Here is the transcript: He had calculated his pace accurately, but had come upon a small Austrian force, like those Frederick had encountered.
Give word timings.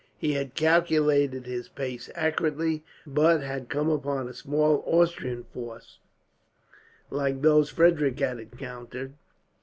He 0.17 0.33
had 0.33 0.55
calculated 0.55 1.45
his 1.45 1.67
pace 1.69 2.09
accurately, 2.15 2.83
but 3.05 3.41
had 3.43 3.69
come 3.69 3.87
upon 3.87 4.27
a 4.27 4.33
small 4.33 4.83
Austrian 4.87 5.43
force, 5.53 5.99
like 7.11 7.43
those 7.43 7.69
Frederick 7.69 8.17
had 8.19 8.39
encountered. 8.39 9.13